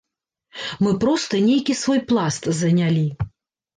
[0.85, 3.07] Мы проста нейкі свой пласт занялі.